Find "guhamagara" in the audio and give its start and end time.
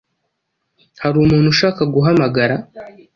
1.93-2.55